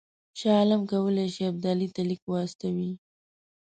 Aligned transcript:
شاه 0.39 0.55
عالم 0.59 0.81
کولای 0.91 1.27
شي 1.35 1.41
ابدالي 1.51 1.87
ته 1.95 2.01
لیک 2.09 2.21
واستوي. 2.27 2.91